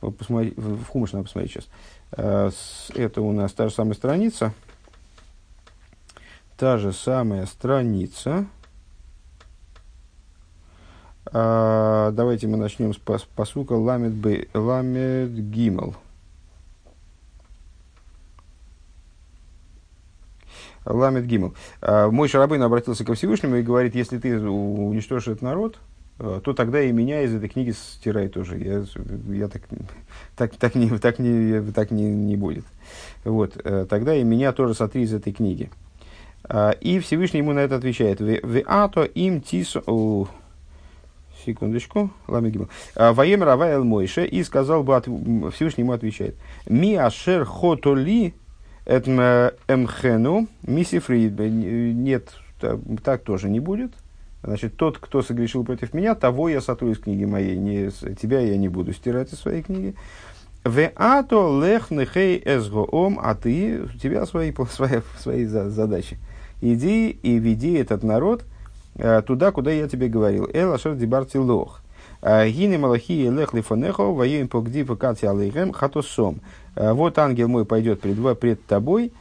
[0.01, 1.69] вот посмотри, в Хумуш надо посмотреть сейчас.
[2.13, 2.51] Э,
[2.95, 4.53] это у нас та же самая страница.
[6.57, 8.47] Та же самая страница.
[11.25, 15.97] Давайте мы начнем с посука Ламед, Ламед Гимел.
[20.85, 21.55] Ламет Гимл.
[21.81, 25.79] А, мой Шарабейн обратился ко Всевышнему и говорит, если ты уничтожишь этот народ,
[26.23, 28.59] то тогда и меня из этой книги стирай тоже.
[28.59, 28.85] Я,
[29.35, 29.63] я так,
[30.37, 32.65] так, так, не, так, не, так не, не будет.
[33.25, 35.69] Вот, э, тогда и меня тоже сотри из этой книги.
[36.45, 38.21] А, и Всевышний ему на это отвечает.
[38.21, 39.83] Веато им тисо...
[41.45, 42.13] Секундочку.
[42.29, 42.69] Ламегимл.
[42.95, 44.25] Ваемер Авайл Мойше.
[44.25, 45.01] И сказал бы,
[45.51, 46.37] Всевышний ему отвечает.
[46.69, 48.35] Ми ашер хотоли
[48.87, 51.37] Эмхену мисифрид.
[51.37, 52.33] Нет,
[53.03, 53.93] так тоже не будет.
[54.43, 57.57] Значит, тот, кто согрешил против меня, того я сотру из книги моей.
[57.57, 59.95] Не, тебя я не буду стирать из своей книги.
[60.65, 66.19] В ато лех нехей эсгоом, а ты, у тебя свои, свои, свои задачи.
[66.61, 68.45] Иди и веди этот народ
[68.97, 70.49] э, туда, куда я тебе говорил.
[70.53, 71.81] Эл ашер дибарти лох.
[72.23, 76.41] Гини малахи лех лифонехо, воюем погди покати алейхем хатосом.
[76.75, 79.13] Э, вот ангел мой пойдет пред, пред тобой,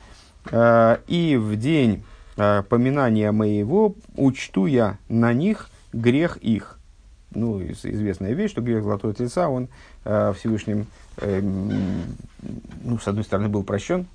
[0.51, 6.79] э, и в день э, поминания моего учту я на них грех их.
[7.33, 9.69] Ну, известная вещь, что грех золотого тельца, он
[10.03, 10.87] Всевышним,
[11.21, 14.05] ну, с одной стороны, был прощен,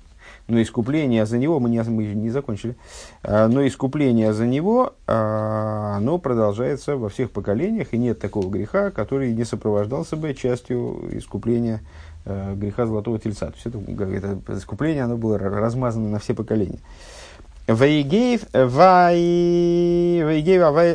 [0.47, 2.75] но искупление за него, мы не, мы не закончили,
[3.23, 9.45] но искупление за него, оно продолжается во всех поколениях, и нет такого греха, который не
[9.45, 11.81] сопровождался бы частью искупления
[12.25, 13.47] э, греха золотого тельца.
[13.47, 13.79] То есть это,
[14.17, 16.79] это искупление, оно было размазано на все поколения.
[17.67, 20.93] Вейгейв вейгейв авай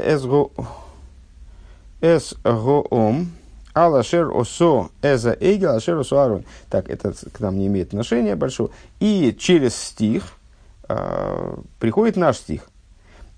[2.01, 3.33] эсгоом
[3.75, 6.45] алашер осо эза эйгел алашер осо арон.
[6.71, 8.71] Так, это к нам не имеет отношения большого.
[9.01, 10.33] И через стих
[10.89, 12.71] э, приходит наш стих.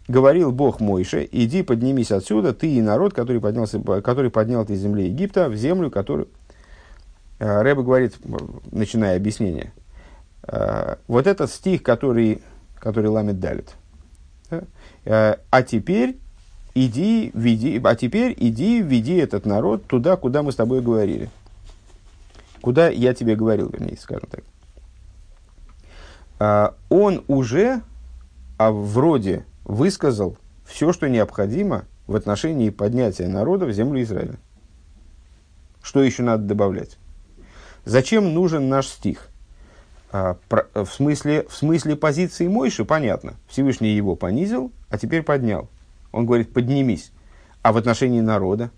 [0.06, 4.80] Говорил Бог Мойше, иди поднимись отсюда, ты и народ, который, поднялся, который поднял ты из
[4.80, 6.28] земли Египта, в землю, которую,
[7.38, 8.14] Э, Рэба говорит,
[8.70, 9.72] начиная объяснение,
[10.46, 12.42] э, вот этот стих, который,
[12.84, 13.74] который ламит далит.
[14.50, 16.18] Э, а теперь
[16.74, 21.30] иди, веди, а теперь иди, веди этот народ туда, куда мы с тобой говорили.
[22.60, 24.44] Куда я тебе говорил, вернее, скажем так.
[26.38, 27.80] А, он уже
[28.58, 34.36] а, вроде высказал все, что необходимо в отношении поднятия народа в землю Израиля.
[35.82, 36.98] Что еще надо добавлять?
[37.86, 39.30] Зачем нужен наш стих?
[40.16, 40.36] А,
[40.74, 43.34] в, смысле, в смысле позиции Мойши понятно.
[43.48, 45.68] Всевышний его понизил, а теперь поднял.
[46.12, 47.10] Он говорит, поднимись.
[47.62, 48.70] А в отношении народа?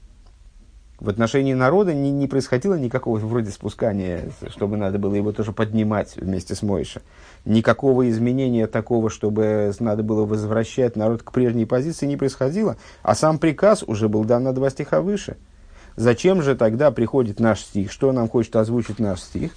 [0.99, 6.17] В отношении народа не, не происходило никакого вроде спускания, чтобы надо было его тоже поднимать
[6.17, 7.03] вместе с Мойши.
[7.45, 12.79] Никакого изменения такого, чтобы надо было возвращать народ к прежней позиции, не происходило.
[13.03, 15.37] А сам приказ уже был дан на два стиха выше.
[15.97, 17.93] Зачем же тогда приходит наш стих?
[17.93, 19.53] Что нам хочет озвучить наш стих?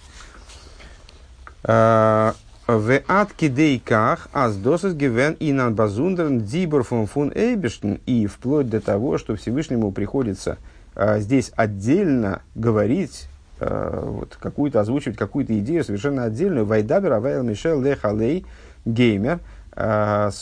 [1.64, 2.36] А,
[2.68, 8.00] עד כדי כך אז דאס איז געווען אין אן באזונדערן דיבור פון פון אויבערשטן.
[8.06, 10.58] И вплоть до того, что Всевышнему приходится–
[11.02, 13.30] а, здесь отдельно говорить,
[13.62, 16.66] а, вот, какую-то озвучивать какую-то идею совершенно отдельную.
[16.66, 18.46] וידבר הוי' אל משה לך עלה
[18.84, 19.40] וגומר.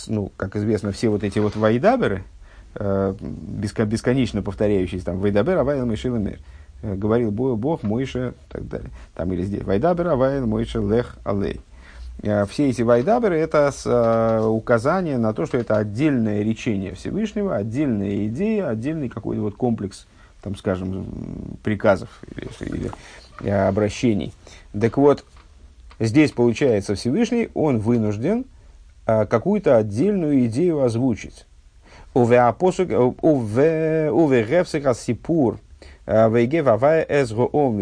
[0.07, 2.23] Ну, как известно, все вот эти вот вайдаберы,
[2.73, 6.39] бесконечно повторяющиеся, там, וידבר הוי' אל משה לאמר.
[6.81, 8.89] Говорил Бог, Бог, Мойша, так далее.
[9.15, 9.63] Там или здесь.
[9.63, 11.61] Вайдабер, Авайл, Мойша, Лех, Алей.
[12.21, 13.85] Все эти вайдаберы– это с,
[14.47, 20.07] указание на то, что это отдельное речение Всевышнего, отдельная идея, отдельный какой-то вот комплекс
[20.41, 21.05] там, скажем,
[21.61, 22.49] приказов или,
[23.41, 24.33] или обращений.
[24.79, 25.25] Так вот,
[25.99, 28.45] здесь получается Всевышний, он вынужден
[29.05, 31.45] какую-то отдельную идею озвучить.
[32.15, 32.41] Уве
[34.95, 35.59] сипур
[36.07, 36.29] а,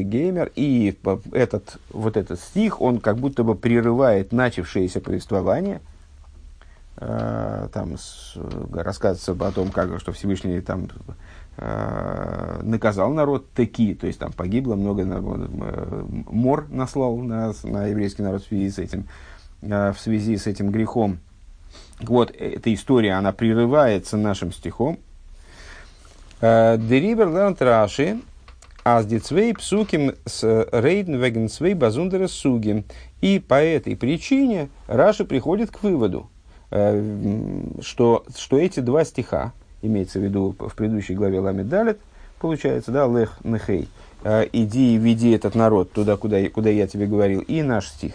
[0.04, 0.98] геймер и
[1.32, 5.80] этот, вот этот стих, он как будто бы прерывает начавшееся повествование,
[6.98, 7.96] а, там
[8.74, 10.90] рассказывается о том, как, что Всевышний там
[11.58, 18.24] Э, наказал народ таки, то есть там погибло много э, мор наслал на, на еврейский
[18.24, 19.06] народ в связи с этим,
[19.62, 21.20] э, в связи с этим грехом.
[22.02, 25.00] Вот эта история, она прерывается нашим стихом.
[26.46, 28.20] Дерибер лернт Раши,
[28.84, 32.84] аз дицвей псуким с рейден веген свей базундера суги.
[33.22, 36.30] И по этой причине Раши приходит к выводу,
[36.70, 41.98] что, что эти два стиха, имеется в виду в предыдущей главе Ламид Далит,
[42.40, 43.90] получается, да, Лех Нехей,
[44.24, 48.14] э, иди и веди этот народ туда, куда, куда я тебе говорил, и наш стих.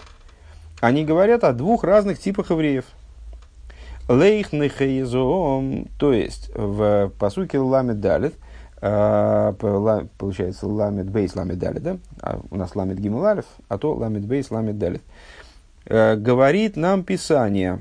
[0.81, 2.85] Они говорят о двух разных типах евреев.
[4.11, 8.35] Лейх Нехейзоом, то есть в посуке Ламид Далит,
[8.83, 9.53] э,
[10.19, 11.97] получается Ламид Бейс Ламид Далит, да?
[12.21, 15.03] А у нас Ламид Гимулалев, а то Ламид Бейс Ламид Далит.
[15.87, 17.79] Э, говорит нам Писание,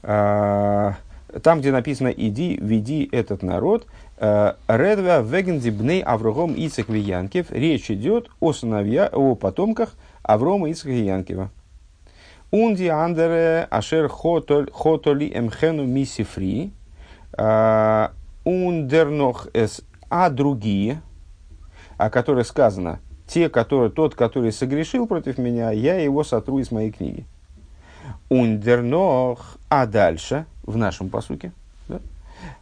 [0.00, 8.28] там, где написано «иди, веди этот народ», э, Редва вегенди Аврогом Ицек Виянкев, речь идет
[8.40, 11.50] о сыновья, о потомках Аврома Ицека Янкева.
[12.50, 16.72] Унди андере ашер хотоли эмхену мисифри,
[18.44, 21.02] ундернох эс, а другие,
[21.98, 26.90] о которых сказано, те, которые, тот, который согрешил против меня, я его сотру из моей
[26.90, 27.26] книги.
[28.30, 31.52] Ундернох, а дальше– в нашем посуке.
[31.88, 32.00] Да?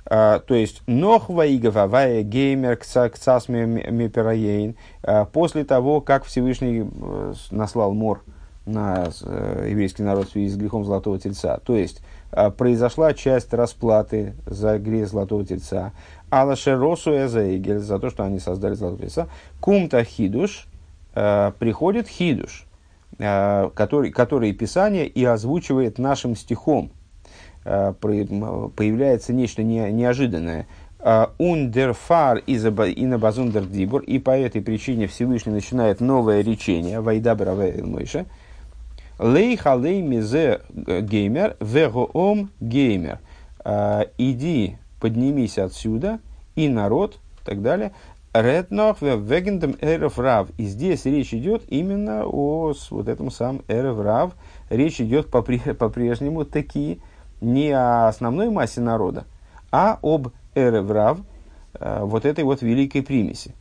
[0.06, 7.92] А, то есть, нох ваигававая геймер кцас мепераейн, а, после того, как Всевышний э, наслал
[7.92, 8.22] мор
[8.66, 11.60] на э, еврейский народ в связи с грехом Золотого Тельца.
[11.64, 12.02] То есть,
[12.32, 15.92] а, произошла часть расплаты за грех Золотого Тельца.
[16.28, 19.28] Алашеросу эзаигель, за то, что они создали Золотого Тельца.
[19.60, 20.66] Кумта хидуш,
[21.14, 22.66] а, приходит хидуш,
[23.18, 26.90] который, который Писание и озвучивает нашим стихом.
[27.64, 30.66] Э, появляется нечто не, неожиданное.
[31.38, 32.58] Ундерфар и
[33.16, 37.34] базундер дибур, и по этой причине Всевышний начинает новое речение, вайда
[37.84, 38.26] мойша,
[39.18, 39.58] лей
[40.02, 43.18] мизе геймер, вегоом геймер,
[43.64, 46.20] э, иди, поднимись отсюда,
[46.54, 47.92] и народ, и так далее,
[48.42, 50.48] Реднох вегендем эрев рав.
[50.58, 54.32] И здесь речь идет именно о вот этом самом эрев рав.
[54.68, 56.98] Речь идет по-прежнему такие,
[57.40, 59.24] не о основной массе народа,
[59.70, 61.18] а об эреврав,
[61.74, 63.54] э, вот этой вот великой примеси.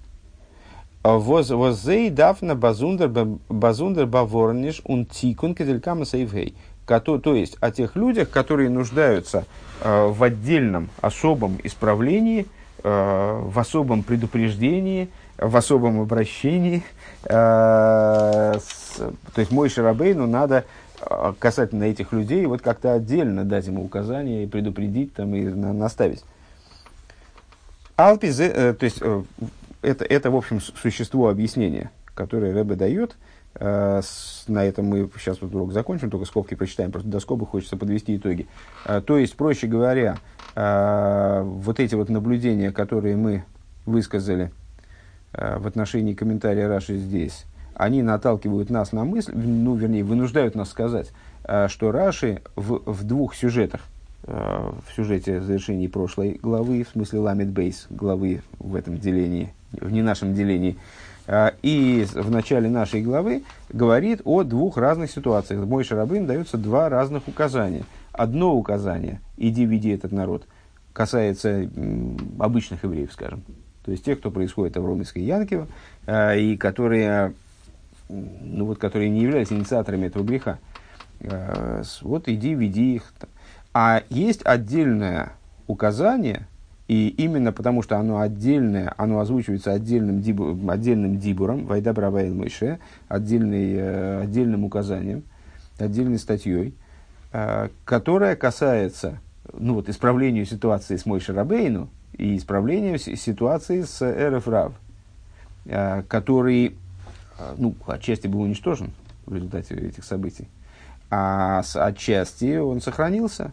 [1.05, 3.09] Воззей дафна базундер
[3.49, 6.55] базундер баворниш ун тикун кеделькама сейвгей.
[6.87, 9.45] То есть о тех людях, которые нуждаются
[9.81, 12.47] э, в отдельном особом исправлении,
[12.83, 16.83] э, в особом предупреждении, в особом обращении.
[17.23, 18.59] То
[19.35, 20.63] есть мой Шарабейну надо
[21.39, 26.23] касательно этих людей, вот как-то отдельно дать ему указания и предупредить там, и на, наставить.
[27.95, 29.23] Алпи, э, то есть э,
[29.85, 33.15] это, это, в общем, существо объяснения, которое Рэбе дает.
[33.55, 34.01] Э,
[34.47, 38.15] на этом мы сейчас вот урок закончим, только скобки прочитаем, просто до скобы хочется подвести
[38.17, 38.47] итоги.
[39.05, 40.17] То есть, проще говоря,
[40.55, 43.43] вот эти вот наблюдения, которые мы
[43.85, 44.51] высказали
[45.33, 51.11] в отношении комментария Раши здесь, они наталкивают нас на мысль, ну, вернее, вынуждают нас сказать,
[51.43, 53.81] э, что Раши в, в двух сюжетах,
[54.23, 59.91] э, в сюжете завершении прошлой главы, в смысле Ламед Бейс, главы в этом делении, в
[59.91, 60.77] не нашем делении,
[61.27, 65.65] э, и в начале нашей главы говорит о двух разных ситуациях.
[65.65, 67.83] Мой Шарабын дается два разных указания.
[68.11, 70.47] Одно указание– иди веди этот народ–
[70.93, 71.69] касается
[72.39, 73.43] обычных евреев, скажем.
[73.83, 75.67] То есть тех, кто происходит в Ромейской Янкиво,
[76.07, 77.33] и которые
[78.09, 80.59] ну вот, которые не являются инициаторами этого греха.
[81.21, 83.13] Э, вот иди, веди их.
[83.73, 85.33] А есть отдельное
[85.67, 86.47] указание,
[86.87, 92.79] и именно потому, что оно отдельное, оно озвучивается отдельным, дибу, отдельным дибуром, Вайда Бравайл Мойше,
[93.07, 95.23] отдельный, э, отдельным указанием,
[95.79, 96.75] отдельной статьей,
[97.33, 99.19] э, которая касается
[99.53, 104.73] ну, вот, исправления ситуации с Мойше Рабейну и исправления ситуации с Эреф Рав,
[106.07, 106.75] который
[107.37, 108.91] а, ну, отчасти был уничтожен
[109.25, 110.47] в результате этих событий,
[111.09, 113.51] а отчасти он сохранился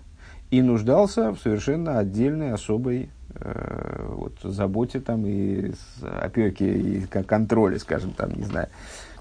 [0.51, 5.73] и нуждался в совершенно отдельной особой э, вот, заботе там, и
[6.03, 8.69] опеке, и контроле, скажем, там, не знаю.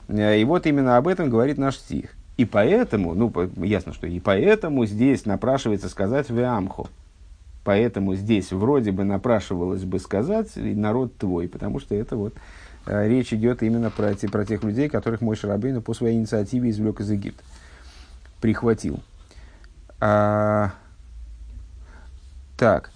[0.10, 2.12] И вот именно об этом говорит наш стих.
[2.38, 6.88] И поэтому, ну, ясно, что и поэтому здесь напрашивается сказать «веамхо».
[7.64, 12.34] Поэтому здесь вроде бы напрашивалось бы сказать «народ твой», потому что это вот
[12.86, 16.70] Э, речь идет именно про, те, про тех людей, которых мой Шарабейну по своей инициативе
[16.70, 17.44] извлек из Египта,
[18.40, 19.00] прихватил.
[20.00, 20.72] А,
[22.58, 22.92] так,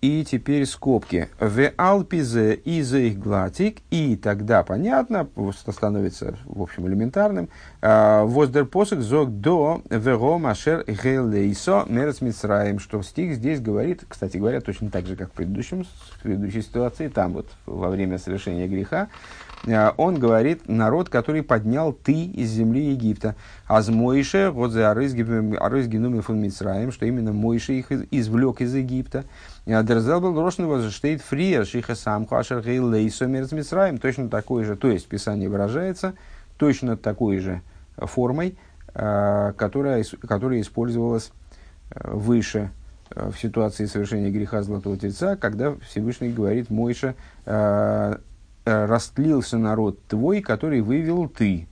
[0.00, 1.28] и теперь скобки.
[1.40, 3.78] В алпизе из их глатик.
[3.90, 7.48] И тогда понятно, становится, в общем, элементарным.
[7.82, 12.78] А, Воздер посок зог до веро машер гейлейсо мерц мицраем.
[12.78, 17.08] Что стих здесь говорит, кстати говоря, точно так же, как в, предыдущем, в предыдущей ситуации,
[17.08, 19.08] там вот во время совершения греха,
[19.66, 23.34] а, он говорит, народ, который поднял ты из земли Египта.
[23.66, 29.24] Аз Мойше, вот за Арызгинуми фон Мицраем, что именно Мойше их извлек из Египта.
[29.66, 33.98] Дерзел был брошен штейт фриер шиха самху ашер лейсомер с Мицраем.
[33.98, 36.14] Точно такой же, то есть Писание выражается
[36.56, 37.62] точно такой же
[37.96, 38.56] формой,
[38.94, 41.32] а, которая, которая использовалась
[41.90, 42.70] а, выше
[43.10, 47.14] в ситуации совершения греха Золотого Тельца, когда Всевышний говорит Мойша,
[48.68, 51.66] Э, растлился народ твой, который вывел ты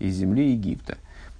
[0.00, 0.98] из земли Египта.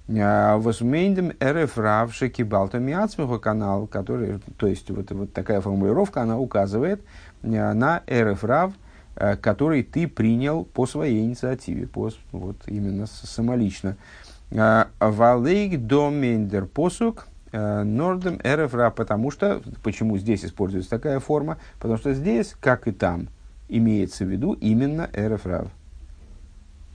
[0.09, 6.37] А, Восмейндем РФ Равши Кибалта Миацмуха канал, который, то есть вот, вот такая формулировка, она
[6.37, 7.01] указывает
[7.41, 8.73] э, на РФ Рав,
[9.15, 13.95] э, который ты принял по своей инициативе, по, вот именно самолично.
[14.51, 22.13] Валейк домендер посук нордем РФ Рав, потому что, почему здесь используется такая форма, потому что
[22.13, 23.29] здесь, как и там,
[23.69, 25.67] имеется в виду именно Эрефрав.